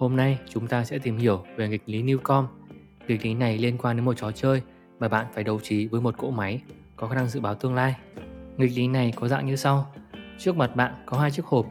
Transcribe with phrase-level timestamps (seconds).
[0.00, 2.46] Hôm nay chúng ta sẽ tìm hiểu về nghịch lý Newcom.
[3.08, 4.62] Nghịch lý này liên quan đến một trò chơi
[4.98, 6.60] mà bạn phải đấu trí với một cỗ máy
[6.96, 7.96] có khả năng dự báo tương lai.
[8.56, 9.92] Nghịch lý này có dạng như sau.
[10.38, 11.66] Trước mặt bạn có hai chiếc hộp.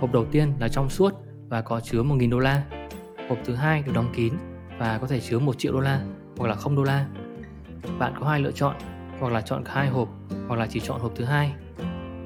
[0.00, 1.14] Hộp đầu tiên là trong suốt
[1.48, 2.62] và có chứa 1.000 đô la.
[3.28, 4.32] Hộp thứ hai được đóng kín
[4.78, 6.04] và có thể chứa 1 triệu đô la
[6.36, 7.06] hoặc là 0 đô la.
[7.98, 8.76] Bạn có hai lựa chọn,
[9.20, 10.08] hoặc là chọn cả hai hộp
[10.48, 11.52] hoặc là chỉ chọn hộp thứ hai.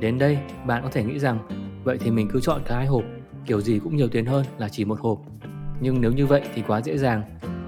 [0.01, 1.39] Đến đây, bạn có thể nghĩ rằng
[1.85, 3.03] vậy thì mình cứ chọn cả hai hộp,
[3.47, 5.19] kiểu gì cũng nhiều tiền hơn là chỉ một hộp.
[5.81, 7.23] Nhưng nếu như vậy thì quá dễ dàng.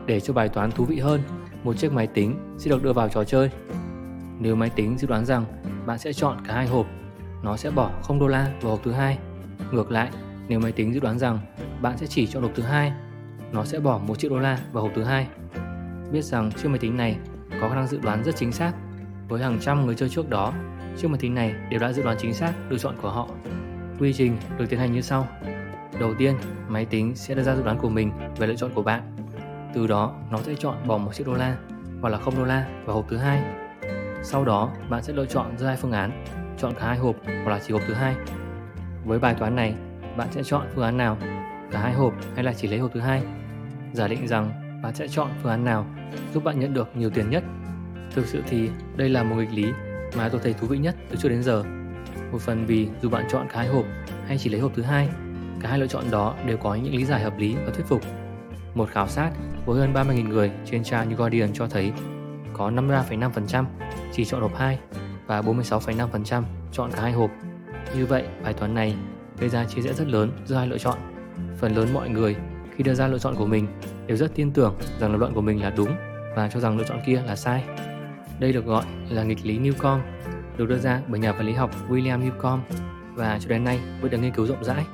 [0.07, 1.21] Để cho bài toán thú vị hơn,
[1.65, 3.51] một chiếc máy tính sẽ được đưa vào trò chơi.
[4.41, 5.45] Nếu máy tính dự đoán rằng
[5.87, 6.87] bạn sẽ chọn cả hai hộp,
[7.43, 9.19] nó sẽ bỏ 0 đô la vào hộp thứ hai.
[9.73, 10.11] Ngược lại,
[10.48, 11.39] nếu máy tính dự đoán rằng
[11.83, 12.93] bạn sẽ chỉ chọn hộp thứ hai,
[13.53, 15.27] nó sẽ bỏ 1 triệu đô la vào hộp thứ hai.
[16.12, 17.17] Biết rằng chiếc máy tính này
[17.61, 18.73] có khả năng dự đoán rất chính xác.
[19.29, 20.53] Với hàng trăm người chơi trước đó,
[20.97, 23.29] chiếc máy tính này đều đã dự đoán chính xác lựa chọn của họ.
[23.98, 25.29] Quy trình được tiến hành như sau.
[26.01, 26.34] Đầu tiên,
[26.69, 29.02] máy tính sẽ đưa ra dự đoán của mình về lựa chọn của bạn.
[29.75, 31.56] Từ đó, nó sẽ chọn bỏ một triệu đô la
[32.00, 33.42] hoặc là không đô la vào hộp thứ hai.
[34.23, 36.25] Sau đó, bạn sẽ lựa chọn giữa hai phương án,
[36.58, 38.14] chọn cả hai hộp hoặc là chỉ hộp thứ hai.
[39.05, 39.75] Với bài toán này,
[40.17, 41.17] bạn sẽ chọn phương án nào,
[41.70, 43.23] cả hai hộp hay là chỉ lấy hộp thứ hai?
[43.92, 44.51] Giả định rằng
[44.83, 45.86] bạn sẽ chọn phương án nào
[46.34, 47.45] giúp bạn nhận được nhiều tiền nhất.
[48.14, 49.73] Thực sự thì đây là một nghịch lý
[50.17, 51.62] mà tôi thấy thú vị nhất từ trước đến giờ.
[52.33, 53.84] Một phần vì dù bạn chọn cả hai hộp
[54.27, 55.08] hay chỉ lấy hộp thứ hai,
[55.61, 58.01] cả hai lựa chọn đó đều có những lý giải hợp lý và thuyết phục.
[58.75, 59.31] Một khảo sát
[59.67, 61.92] với hơn 30.000 người trên trang New Guardian cho thấy
[62.53, 63.64] có 53,5%
[64.12, 64.79] chỉ chọn hộp 2
[65.27, 66.42] và 46,5%
[66.73, 67.31] chọn cả hai hộp.
[67.97, 68.95] Như vậy, bài toán này
[69.39, 70.98] gây ra chia rẽ rất lớn giữa hai lựa chọn.
[71.59, 72.36] Phần lớn mọi người
[72.77, 73.67] khi đưa ra lựa chọn của mình
[74.06, 75.97] đều rất tin tưởng rằng lập luận của mình là đúng
[76.36, 77.64] và cho rằng lựa chọn kia là sai.
[78.41, 80.01] Đây được gọi là nghịch lý Newcomb,
[80.56, 82.61] được đưa ra bởi nhà vật lý học William Newcomb
[83.14, 84.84] và cho đến nay vẫn được nghiên cứu rộng rãi.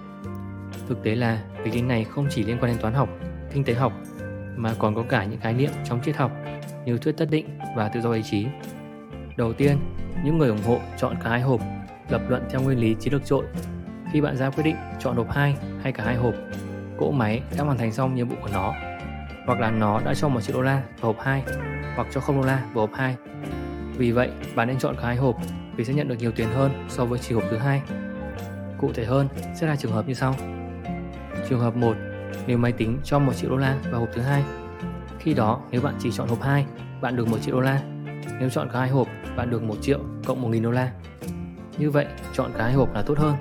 [0.89, 3.09] Thực tế là nghịch lý này không chỉ liên quan đến toán học,
[3.53, 3.93] kinh tế học
[4.57, 6.33] mà còn có cả những khái niệm trong triết học
[6.85, 8.47] như thuyết tất định và tự do ý chí.
[9.37, 9.79] Đầu tiên,
[10.25, 11.61] những người ủng hộ chọn cả hai hộp
[12.09, 13.45] lập luận theo nguyên lý chiến lược trội.
[14.13, 16.35] Khi bạn ra quyết định chọn hộp 2 hay cả hai hộp,
[16.99, 18.75] cỗ máy đã hoàn thành xong nhiệm vụ của nó
[19.47, 21.43] hoặc là nó đã cho một triệu đô la vào hộp 2
[21.97, 23.17] hoặc cho không đô la vào hộp 2.
[23.97, 25.37] Vì vậy, bạn nên chọn cả hai hộp
[25.77, 27.83] vì sẽ nhận được nhiều tiền hơn so với chỉ hộp thứ hai.
[28.79, 30.35] Cụ thể hơn sẽ là trường hợp như sau.
[31.49, 31.97] Trường hợp 1,
[32.47, 34.43] nếu máy tính cho 1 triệu đô la vào hộp thứ hai.
[35.19, 36.67] Khi đó, nếu bạn chỉ chọn hộp 2,
[37.01, 37.83] bạn được 1 triệu đô la.
[38.41, 40.93] Nếu chọn cả hai hộp, bạn được 1 triệu cộng 1.000 đô la.
[41.79, 43.37] Như vậy, chọn cả hai hộp là tốt hơn.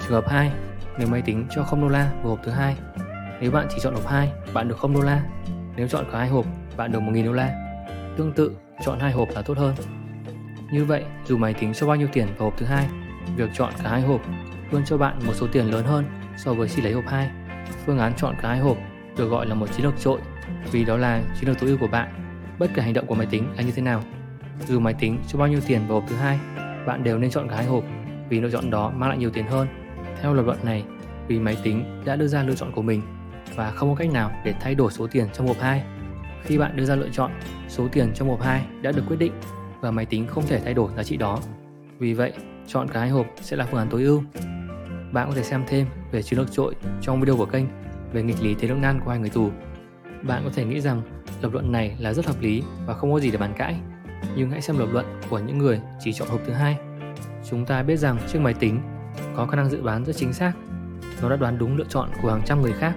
[0.00, 0.52] Trường hợp 2,
[0.98, 2.76] nếu máy tính cho 0 đô la vào hộp thứ hai,
[3.40, 5.22] nếu bạn chỉ chọn hộp 2, bạn được 0 đô la.
[5.76, 6.44] Nếu chọn cả hai hộp,
[6.76, 7.54] bạn được 1.000 đô la.
[8.16, 9.74] Tương tự, chọn hai hộp là tốt hơn.
[10.72, 12.88] Như vậy, dù máy tính cho bao nhiêu tiền vào hộp thứ hai,
[13.36, 14.20] việc chọn cả hai hộp
[14.70, 16.04] luôn cho bạn một số tiền lớn hơn
[16.36, 17.30] so với chỉ lấy hộp 2.
[17.86, 18.76] Phương án chọn cả hai hộp
[19.16, 20.20] được gọi là một chiến lược trội
[20.72, 22.12] vì đó là chiến lược tối ưu của bạn.
[22.58, 24.02] Bất kể hành động của máy tính là như thế nào,
[24.66, 26.38] dù máy tính cho bao nhiêu tiền vào hộp thứ hai,
[26.86, 27.84] bạn đều nên chọn cả hai hộp
[28.28, 29.68] vì lựa chọn đó mang lại nhiều tiền hơn.
[30.22, 30.84] Theo lập luận này,
[31.28, 33.02] vì máy tính đã đưa ra lựa chọn của mình
[33.54, 35.82] và không có cách nào để thay đổi số tiền trong hộp 2.
[36.42, 37.30] Khi bạn đưa ra lựa chọn,
[37.68, 39.32] số tiền trong hộp 2 đã được quyết định
[39.80, 41.38] và máy tính không thể thay đổi giá trị đó.
[41.98, 42.32] Vì vậy,
[42.66, 44.22] chọn cả hai hộp sẽ là phương án tối ưu.
[45.12, 47.64] Bạn có thể xem thêm về chiến lược trội trong video của kênh
[48.12, 49.50] về nghịch lý thế lương nan của hai người tù.
[50.22, 51.02] Bạn có thể nghĩ rằng
[51.42, 53.76] lập luận này là rất hợp lý và không có gì để bàn cãi.
[54.36, 56.76] Nhưng hãy xem lập luận của những người chỉ chọn hộp thứ hai.
[57.50, 58.80] Chúng ta biết rằng chiếc máy tính
[59.36, 60.52] có khả năng dự đoán rất chính xác.
[61.22, 62.96] Nó đã đoán đúng lựa chọn của hàng trăm người khác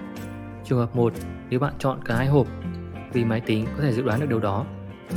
[0.64, 1.12] Trường hợp 1,
[1.48, 2.46] nếu bạn chọn cả hai hộp,
[3.12, 4.66] vì máy tính có thể dự đoán được điều đó,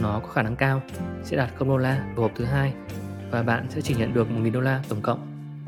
[0.02, 0.82] nó có khả năng cao
[1.24, 2.74] sẽ đạt 0 đô la vào hộp thứ hai
[3.32, 5.20] và bạn sẽ chỉ nhận được 1.000 đô la tổng cộng.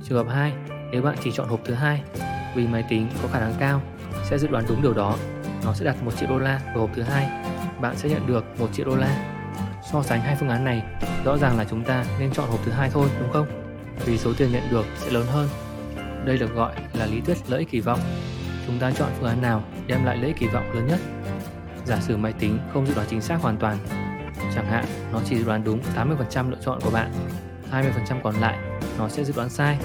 [0.04, 0.54] Trường hợp 2,
[0.96, 2.02] nếu bạn chỉ chọn hộp thứ hai,
[2.56, 3.82] vì máy tính có khả năng cao
[4.24, 5.16] sẽ dự đoán đúng điều đó,
[5.66, 7.30] nó sẽ đạt 1 triệu đô la vào hộp thứ hai,
[7.82, 9.40] bạn sẽ nhận được 1 triệu đô la.
[9.92, 10.84] So sánh hai phương án này,
[11.26, 13.48] rõ ràng là chúng ta nên chọn hộp thứ hai thôi đúng không?
[14.06, 15.50] Vì số tiền nhận được sẽ lớn hơn.
[16.26, 18.00] Đây được gọi là lý thuyết lợi ích kỳ vọng
[18.68, 21.00] chúng ta chọn phương án nào đem lại lợi ích kỳ vọng lớn nhất.
[21.86, 23.78] Giả sử máy tính không dự đoán chính xác hoàn toàn,
[24.56, 27.12] chẳng hạn nó chỉ dự đoán đúng 80% lựa chọn của bạn,
[27.72, 28.58] 20% còn lại
[28.98, 29.78] nó sẽ dự đoán sai.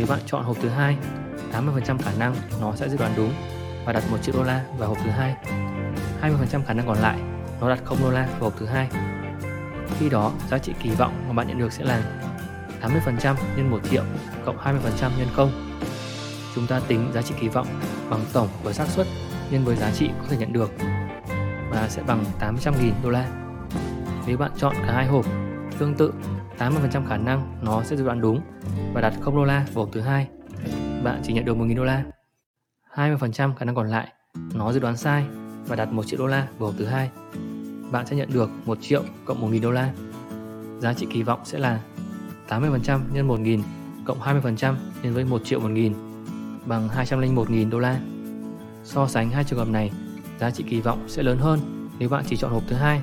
[0.00, 0.96] Nếu bạn chọn hộp thứ hai,
[1.52, 3.32] 80% khả năng nó sẽ dự đoán đúng
[3.84, 5.34] và đặt 1 triệu đô la vào hộp thứ hai.
[6.22, 7.18] 20% khả năng còn lại
[7.60, 8.88] nó đặt 0 đô la vào hộp thứ hai.
[9.98, 12.02] Khi đó, giá trị kỳ vọng mà bạn nhận được sẽ là
[12.82, 14.02] 80% nhân 1 triệu
[14.44, 15.78] cộng 20% nhân 0
[16.54, 17.66] chúng ta tính giá trị kỳ vọng
[18.10, 19.06] bằng tổng của xác suất
[19.50, 20.70] nhân với giá trị có thể nhận được
[21.70, 23.26] và sẽ bằng 800.000 đô la.
[24.26, 25.24] Nếu bạn chọn cả hai hộp,
[25.78, 26.12] tương tự
[26.60, 28.40] 80% khả năng nó sẽ dự đoán đúng
[28.94, 30.28] và đặt 0 đô la vào thứ hai,
[31.04, 32.04] bạn chỉ nhận được 1.000 đô la.
[32.94, 34.12] 20% khả năng còn lại
[34.54, 35.24] nó dự đoán sai
[35.66, 37.10] và đặt 1 triệu đô la vào thứ hai.
[37.92, 39.92] Bạn sẽ nhận được 1 triệu cộng 1.000 đô la.
[40.80, 41.80] Giá trị kỳ vọng sẽ là
[42.48, 43.60] 80% nhân 1.000
[44.04, 45.92] cộng 20% nhân với 1 triệu 1.000
[46.66, 48.00] bằng 201.000 đô la.
[48.84, 49.90] So sánh hai trường hợp này,
[50.40, 53.02] giá trị kỳ vọng sẽ lớn hơn nếu bạn chỉ chọn hộp thứ hai.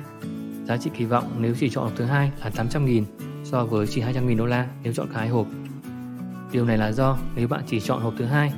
[0.66, 3.02] Giá trị kỳ vọng nếu chỉ chọn hộp thứ hai là 800.000
[3.50, 5.46] so với chỉ 200.000 đô la nếu chọn cả hai hộp.
[6.52, 8.52] Điều này là do nếu bạn chỉ chọn hộp thứ hai,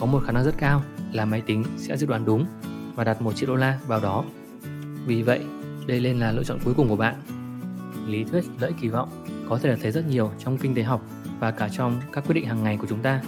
[0.00, 0.82] có một khả năng rất cao
[1.12, 2.46] là máy tính sẽ dự đoán đúng
[2.94, 4.24] và đặt 1 triệu đô la vào đó.
[5.06, 5.40] Vì vậy,
[5.86, 7.14] đây nên là lựa chọn cuối cùng của bạn.
[8.06, 9.08] Lý thuyết lợi kỳ vọng
[9.48, 11.02] có thể là thấy rất nhiều trong kinh tế học
[11.40, 13.22] và cả trong các quyết định hàng ngày của chúng ta.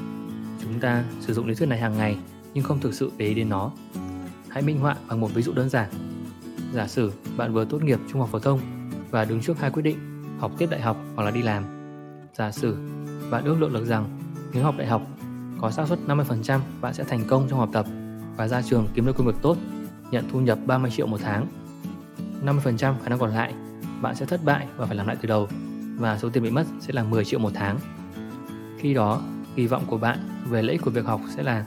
[0.62, 2.18] Chúng ta sử dụng lý thuyết này hàng ngày
[2.54, 3.72] nhưng không thực sự để ý đến nó.
[4.48, 5.90] Hãy minh họa bằng một ví dụ đơn giản.
[6.72, 8.60] Giả sử bạn vừa tốt nghiệp trung học phổ thông
[9.10, 10.11] và đứng trước hai quyết định
[10.42, 11.64] học tiếp đại học hoặc là đi làm.
[12.34, 12.76] Giả sử
[13.30, 14.18] bạn ước lượng được rằng
[14.52, 15.02] nếu học đại học
[15.60, 17.86] có xác suất 50% bạn sẽ thành công trong học tập
[18.36, 19.56] và ra trường kiếm được công việc tốt,
[20.10, 21.46] nhận thu nhập 30 triệu một tháng.
[22.44, 23.54] 50% khả năng còn lại
[24.00, 25.48] bạn sẽ thất bại và phải làm lại từ đầu
[25.96, 27.78] và số tiền bị mất sẽ là 10 triệu một tháng.
[28.78, 29.22] Khi đó,
[29.56, 30.18] kỳ vọng của bạn
[30.48, 31.64] về lợi ích của việc học sẽ là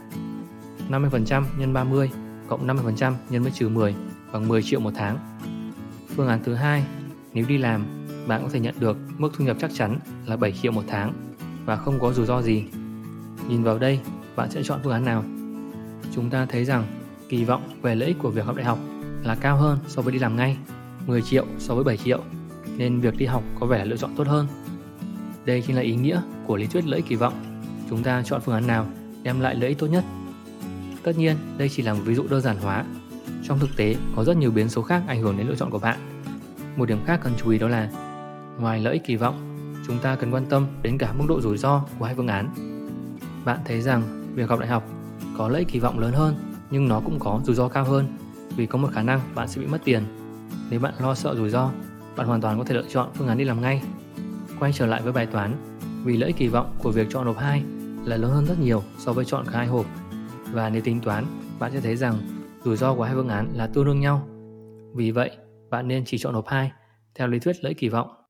[0.88, 2.10] 50% nhân 30
[2.48, 3.94] cộng 50% nhân với trừ 10
[4.32, 5.18] bằng 10 triệu một tháng.
[6.16, 6.84] Phương án thứ hai,
[7.34, 7.95] nếu đi làm,
[8.26, 11.12] bạn có thể nhận được mức thu nhập chắc chắn là 7 triệu một tháng
[11.66, 12.64] và không có rủi ro gì.
[13.48, 14.00] Nhìn vào đây,
[14.36, 15.24] bạn sẽ chọn phương án nào?
[16.14, 16.86] Chúng ta thấy rằng
[17.28, 18.78] kỳ vọng về lợi ích của việc học đại học
[19.24, 20.56] là cao hơn so với đi làm ngay,
[21.06, 22.20] 10 triệu so với 7 triệu,
[22.76, 24.46] nên việc đi học có vẻ là lựa chọn tốt hơn.
[25.44, 27.62] Đây chính là ý nghĩa của lý thuyết lợi ích kỳ vọng.
[27.90, 28.86] Chúng ta chọn phương án nào
[29.22, 30.04] đem lại lợi ích tốt nhất.
[31.02, 32.84] Tất nhiên, đây chỉ là một ví dụ đơn giản hóa.
[33.48, 35.78] Trong thực tế, có rất nhiều biến số khác ảnh hưởng đến lựa chọn của
[35.78, 35.98] bạn.
[36.76, 37.90] Một điểm khác cần chú ý đó là
[38.58, 41.58] ngoài lợi ích kỳ vọng, chúng ta cần quan tâm đến cả mức độ rủi
[41.58, 42.50] ro của hai phương án.
[43.44, 44.02] Bạn thấy rằng
[44.34, 44.84] việc học đại học
[45.38, 46.34] có lợi ích kỳ vọng lớn hơn
[46.70, 48.06] nhưng nó cũng có rủi ro cao hơn
[48.56, 50.02] vì có một khả năng bạn sẽ bị mất tiền.
[50.70, 51.70] Nếu bạn lo sợ rủi ro,
[52.16, 53.82] bạn hoàn toàn có thể lựa chọn phương án đi làm ngay.
[54.58, 55.52] Quay trở lại với bài toán,
[56.04, 57.62] vì lợi ích kỳ vọng của việc chọn hộp 2
[58.04, 59.86] là lớn hơn rất nhiều so với chọn cả hai hộp.
[60.52, 61.24] Và nếu tính toán,
[61.58, 62.18] bạn sẽ thấy rằng
[62.64, 64.28] rủi ro của hai phương án là tương đương nhau.
[64.94, 65.30] Vì vậy,
[65.70, 66.72] bạn nên chỉ chọn hộp 2
[67.14, 68.25] theo lý thuyết lợi ích kỳ vọng.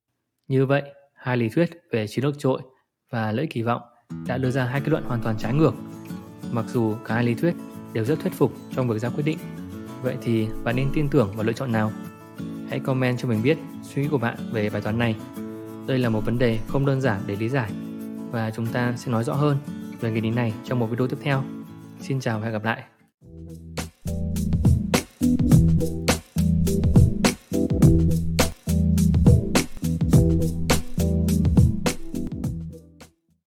[0.48, 0.82] Như vậy,
[1.14, 2.60] hai lý thuyết về chiến lược trội
[3.10, 3.82] và lợi kỳ vọng
[4.26, 5.75] đã đưa ra hai kết luận hoàn toàn trái ngược.
[6.52, 7.54] Mặc dù cả hai lý thuyết
[7.93, 9.38] đều rất thuyết phục trong việc ra quyết định.
[10.02, 11.93] Vậy thì bạn nên tin tưởng vào lựa chọn nào?
[12.69, 15.16] Hãy comment cho mình biết suy nghĩ của bạn về bài toán này.
[15.87, 17.70] Đây là một vấn đề không đơn giản để lý giải
[18.31, 19.58] và chúng ta sẽ nói rõ hơn
[20.00, 21.43] về nghịch lý này trong một video tiếp theo.
[22.00, 22.82] Xin chào và hẹn gặp lại.